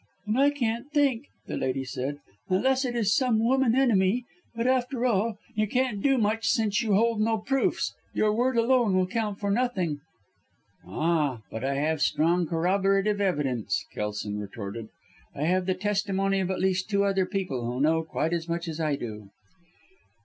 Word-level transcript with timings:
"And 0.25 0.39
I 0.39 0.49
can't 0.49 0.91
think," 0.91 1.27
the 1.45 1.57
lady 1.57 1.85
said, 1.85 2.17
"unless 2.49 2.85
it 2.85 2.95
is 2.95 3.15
some 3.15 3.37
woman 3.37 3.75
enemy. 3.75 4.25
But, 4.55 4.65
after 4.65 5.05
all, 5.05 5.37
you 5.53 5.67
can't 5.67 6.01
do 6.01 6.17
much 6.17 6.47
since 6.47 6.81
you 6.81 6.95
hold 6.95 7.21
no 7.21 7.37
proofs 7.37 7.93
your 8.11 8.33
word 8.33 8.57
alone 8.57 8.95
will 8.95 9.05
count 9.05 9.39
for 9.39 9.51
nothing." 9.51 9.99
"Ah, 10.83 11.41
but 11.51 11.63
I 11.63 11.75
have 11.75 12.01
strong 12.01 12.47
corroborative 12.47 13.21
evidence," 13.21 13.85
Kelson 13.93 14.39
retorted. 14.39 14.89
"I 15.35 15.43
have 15.43 15.67
the 15.67 15.75
testimony 15.75 16.39
of 16.39 16.49
at 16.49 16.57
least 16.59 16.89
two 16.89 17.03
other 17.03 17.27
people 17.27 17.63
who 17.63 17.79
know 17.79 18.01
quite 18.01 18.33
as 18.33 18.49
much 18.49 18.67
as 18.67 18.79
I 18.79 18.95
do." 18.95 19.29